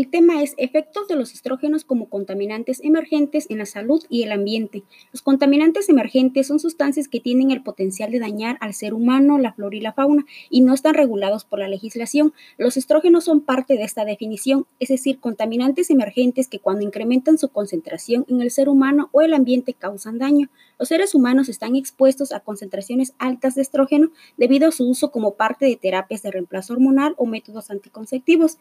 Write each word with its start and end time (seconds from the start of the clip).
El 0.00 0.08
tema 0.08 0.42
es 0.42 0.54
efectos 0.56 1.08
de 1.08 1.14
los 1.14 1.34
estrógenos 1.34 1.84
como 1.84 2.08
contaminantes 2.08 2.80
emergentes 2.82 3.44
en 3.50 3.58
la 3.58 3.66
salud 3.66 4.02
y 4.08 4.22
el 4.22 4.32
ambiente. 4.32 4.82
Los 5.12 5.20
contaminantes 5.20 5.90
emergentes 5.90 6.46
son 6.46 6.58
sustancias 6.58 7.06
que 7.06 7.20
tienen 7.20 7.50
el 7.50 7.62
potencial 7.62 8.10
de 8.10 8.18
dañar 8.18 8.56
al 8.62 8.72
ser 8.72 8.94
humano, 8.94 9.36
la 9.36 9.52
flora 9.52 9.76
y 9.76 9.82
la 9.82 9.92
fauna 9.92 10.24
y 10.48 10.62
no 10.62 10.72
están 10.72 10.94
regulados 10.94 11.44
por 11.44 11.58
la 11.58 11.68
legislación. 11.68 12.32
Los 12.56 12.78
estrógenos 12.78 13.24
son 13.24 13.42
parte 13.42 13.74
de 13.74 13.82
esta 13.82 14.06
definición, 14.06 14.64
es 14.78 14.88
decir, 14.88 15.20
contaminantes 15.20 15.90
emergentes 15.90 16.48
que 16.48 16.60
cuando 16.60 16.82
incrementan 16.82 17.36
su 17.36 17.50
concentración 17.50 18.24
en 18.30 18.40
el 18.40 18.50
ser 18.50 18.70
humano 18.70 19.10
o 19.12 19.20
el 19.20 19.34
ambiente 19.34 19.74
causan 19.74 20.16
daño. 20.16 20.48
Los 20.78 20.88
seres 20.88 21.14
humanos 21.14 21.50
están 21.50 21.76
expuestos 21.76 22.32
a 22.32 22.40
concentraciones 22.40 23.12
altas 23.18 23.54
de 23.54 23.60
estrógeno 23.60 24.12
debido 24.38 24.66
a 24.66 24.72
su 24.72 24.88
uso 24.88 25.10
como 25.10 25.34
parte 25.34 25.66
de 25.66 25.76
terapias 25.76 26.22
de 26.22 26.30
reemplazo 26.30 26.72
hormonal 26.72 27.12
o 27.18 27.26
métodos 27.26 27.70
anticonceptivos. 27.70 28.56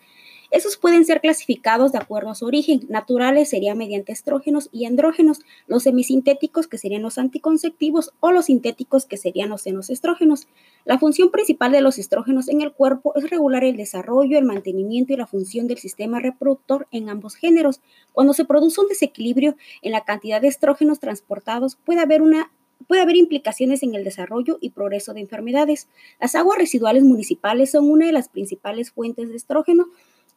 Esos 0.51 0.75
pueden 0.75 1.05
ser 1.05 1.21
clasificados 1.29 1.91
de 1.91 1.99
acuerdo 1.99 2.31
a 2.31 2.35
su 2.35 2.47
origen. 2.47 2.87
Naturales 2.89 3.49
serían 3.49 3.77
mediante 3.77 4.11
estrógenos 4.11 4.67
y 4.71 4.85
andrógenos, 4.85 5.41
los 5.67 5.83
semisintéticos 5.83 6.67
que 6.67 6.79
serían 6.79 7.03
los 7.03 7.19
anticonceptivos 7.19 8.13
o 8.19 8.31
los 8.31 8.45
sintéticos 8.45 9.05
que 9.05 9.15
serían 9.15 9.49
los 9.49 9.67
estrógenos. 9.91 10.47
La 10.85 10.97
función 10.97 11.29
principal 11.29 11.71
de 11.71 11.81
los 11.81 11.99
estrógenos 11.99 12.49
en 12.49 12.61
el 12.61 12.71
cuerpo 12.71 13.13
es 13.15 13.29
regular 13.29 13.63
el 13.63 13.77
desarrollo, 13.77 14.39
el 14.39 14.43
mantenimiento 14.43 15.13
y 15.13 15.17
la 15.17 15.27
función 15.27 15.67
del 15.67 15.77
sistema 15.77 16.19
reproductor 16.19 16.87
en 16.89 17.09
ambos 17.09 17.35
géneros. 17.35 17.79
Cuando 18.11 18.33
se 18.33 18.45
produce 18.45 18.81
un 18.81 18.87
desequilibrio 18.87 19.55
en 19.83 19.91
la 19.91 20.01
cantidad 20.01 20.41
de 20.41 20.47
estrógenos 20.47 20.99
transportados, 20.99 21.75
puede 21.75 21.99
haber 21.99 22.23
una 22.23 22.49
puede 22.87 23.01
haber 23.01 23.17
implicaciones 23.17 23.83
en 23.83 23.93
el 23.93 24.05
desarrollo 24.05 24.57
y 24.61 24.69
progreso 24.69 25.13
de 25.13 25.19
enfermedades. 25.19 25.89
Las 26.19 26.33
aguas 26.33 26.57
residuales 26.57 27.03
municipales 27.03 27.71
son 27.71 27.91
una 27.91 28.07
de 28.07 28.13
las 28.13 28.29
principales 28.29 28.89
fuentes 28.89 29.29
de 29.29 29.35
estrógeno 29.35 29.89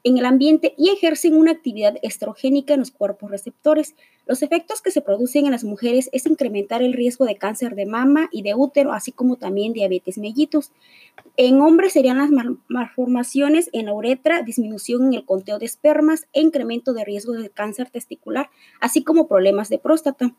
en 0.05 0.19
el 0.19 0.25
ambiente 0.25 0.75
y 0.77 0.91
ejercen 0.91 1.35
una 1.35 1.53
actividad 1.53 1.97
estrogénica 2.03 2.75
en 2.75 2.81
los 2.81 2.91
cuerpos 2.91 3.31
receptores. 3.31 3.95
Los 4.27 4.43
efectos 4.43 4.83
que 4.83 4.91
se 4.91 5.01
producen 5.01 5.47
en 5.47 5.53
las 5.53 5.65
mujeres 5.65 6.09
es 6.13 6.27
incrementar 6.27 6.83
el 6.83 6.93
riesgo 6.93 7.25
de 7.25 7.37
cáncer 7.37 7.75
de 7.75 7.87
mama 7.87 8.29
y 8.33 8.43
de 8.43 8.55
útero, 8.55 8.93
así 8.93 9.13
como 9.13 9.37
también 9.37 9.73
diabetes 9.73 10.19
mellitus. 10.19 10.71
En 11.37 11.61
hombres 11.61 11.93
serían 11.93 12.19
las 12.19 12.31
malformaciones 12.69 13.71
en 13.73 13.87
la 13.87 13.95
uretra, 13.95 14.43
disminución 14.43 15.07
en 15.07 15.15
el 15.15 15.25
conteo 15.25 15.59
de 15.59 15.67
espermas 15.67 16.27
e 16.33 16.41
incremento 16.41 16.93
de 16.93 17.05
riesgo 17.05 17.33
de 17.33 17.51
cáncer 17.51 17.91
testicular, 17.91 18.51
así 18.81 19.03
como 19.03 19.29
problemas 19.29 19.69
de 19.69 19.79
próstata. 19.79 20.35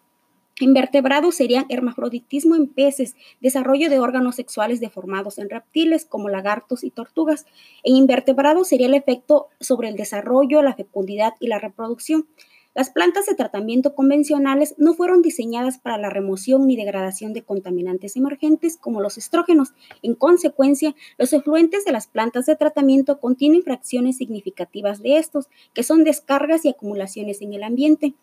Invertebrados 0.60 1.36
serían 1.36 1.66
hermafroditismo 1.70 2.56
en 2.56 2.68
peces, 2.68 3.16
desarrollo 3.42 3.90
de 3.90 4.00
órganos 4.00 4.36
sexuales 4.36 4.80
deformados 4.80 5.40
en 5.40 5.50
reptiles 5.50 6.06
como 6.06 6.30
lagartos 6.30 6.84
y 6.84 6.92
tortugas. 6.92 7.46
En 7.84 7.96
invertebrados 7.96 8.68
sería 8.68 8.86
el 8.86 8.94
efecto 8.94 9.48
sobre 9.60 9.90
el 9.90 9.96
desarrollo, 9.96 10.62
la 10.62 10.76
fecundidad 10.76 11.34
y 11.40 11.48
la 11.48 11.58
reproducción. 11.58 12.28
Las 12.76 12.92
plantas 12.92 13.28
de 13.28 13.36
tratamiento 13.36 13.94
convencionales 13.94 14.74
no 14.78 14.94
fueron 14.94 15.22
diseñadas 15.22 15.78
para 15.78 15.98
la 15.98 16.10
remoción 16.10 16.66
ni 16.66 16.76
degradación 16.76 17.34
de 17.34 17.44
contaminantes 17.44 18.16
emergentes 18.16 18.78
como 18.78 19.00
los 19.02 19.18
estrógenos. 19.18 19.74
En 20.02 20.16
consecuencia, 20.16 20.96
los 21.20 21.34
efluentes 21.34 21.86
de 21.86 21.92
las 21.92 22.08
plantas 22.08 22.48
de 22.48 22.56
tratamiento 22.56 23.20
contienen 23.20 23.62
fracciones 23.64 24.18
significativas 24.18 25.02
de 25.02 25.18
estos, 25.18 25.50
que 25.74 25.84
son 25.84 26.04
descargas 26.04 26.66
y 26.66 26.70
acumulaciones 26.70 27.42
en 27.42 27.54
el 27.54 27.64
ambiente. 27.64 28.16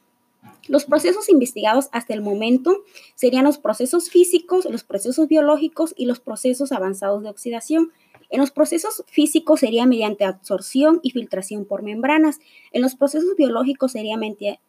Los 0.68 0.84
procesos 0.84 1.28
investigados 1.28 1.88
hasta 1.92 2.14
el 2.14 2.22
momento 2.22 2.84
serían 3.14 3.44
los 3.44 3.58
procesos 3.58 4.08
físicos, 4.10 4.66
los 4.66 4.84
procesos 4.84 5.26
biológicos 5.26 5.94
y 5.96 6.06
los 6.06 6.20
procesos 6.20 6.72
avanzados 6.72 7.22
de 7.22 7.30
oxidación. 7.30 7.90
En 8.30 8.38
los 8.38 8.52
procesos 8.52 9.04
físicos 9.08 9.60
sería 9.60 9.86
mediante 9.86 10.24
absorción 10.24 11.00
y 11.02 11.10
filtración 11.10 11.64
por 11.64 11.82
membranas. 11.82 12.38
En 12.72 12.82
los 12.82 12.94
procesos 12.94 13.34
biológicos 13.36 13.92
sería 13.92 14.16
mediante, 14.16 14.60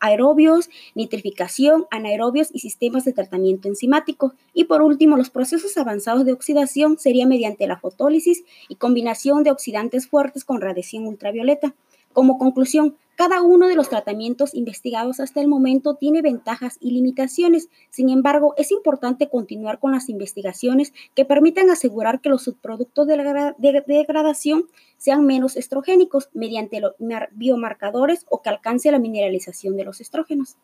aerobios, 0.00 0.70
nitrificación, 0.94 1.84
anaerobios 1.90 2.48
y 2.50 2.60
sistemas 2.60 3.04
de 3.04 3.12
tratamiento 3.12 3.68
enzimático. 3.68 4.34
Y 4.54 4.64
por 4.64 4.80
último, 4.80 5.18
los 5.18 5.28
procesos 5.28 5.76
avanzados 5.76 6.24
de 6.24 6.32
oxidación 6.32 6.98
sería 6.98 7.26
mediante 7.26 7.66
la 7.66 7.78
fotólisis 7.78 8.44
y 8.68 8.76
combinación 8.76 9.42
de 9.42 9.50
oxidantes 9.50 10.08
fuertes 10.08 10.44
con 10.44 10.62
radiación 10.62 11.06
ultravioleta. 11.06 11.74
Como 12.14 12.38
conclusión, 12.38 12.96
cada 13.20 13.42
uno 13.42 13.68
de 13.68 13.76
los 13.76 13.90
tratamientos 13.90 14.54
investigados 14.54 15.20
hasta 15.20 15.42
el 15.42 15.46
momento 15.46 15.94
tiene 15.94 16.22
ventajas 16.22 16.78
y 16.80 16.92
limitaciones. 16.92 17.68
Sin 17.90 18.08
embargo, 18.08 18.54
es 18.56 18.70
importante 18.70 19.28
continuar 19.28 19.78
con 19.78 19.92
las 19.92 20.08
investigaciones 20.08 20.94
que 21.14 21.26
permitan 21.26 21.68
asegurar 21.68 22.22
que 22.22 22.30
los 22.30 22.44
subproductos 22.44 23.06
de, 23.06 23.18
la 23.18 23.54
degradación 23.86 24.64
sean 24.96 25.26
menos 25.26 25.58
estrogénicos 25.58 26.30
mediante 26.32 26.80
los 26.80 26.94
biomarcadores 27.32 28.24
o 28.30 28.40
que 28.40 28.48
alcance 28.48 28.90
la 28.90 28.98
mineralización 28.98 29.76
de 29.76 29.84
los 29.84 30.00
estrógenos. 30.00 30.56